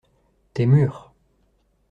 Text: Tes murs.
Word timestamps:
Tes 0.55 0.65
murs. 0.65 0.97